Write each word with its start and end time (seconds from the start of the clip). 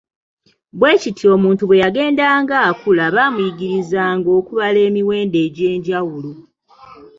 Bwe 0.79 0.93
kityo 1.01 1.27
omuntu 1.37 1.63
bwe 1.65 1.81
yagendanga 1.83 2.55
akula 2.69 3.05
baamuyigirizanga 3.15 4.29
okubala 4.39 4.79
emiwendo 4.87 5.37
egy'enjawulo. 5.47 6.31